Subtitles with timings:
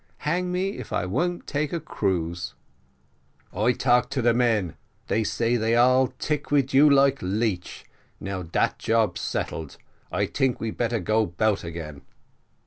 [0.25, 2.55] Hang me if I won't take a cruise."
[3.53, 4.75] "I talk to the men,
[5.09, 7.85] they say thay all tick to you like leech.
[8.19, 9.77] Now dat job settled,
[10.11, 12.01] I tink we better go 'bout again."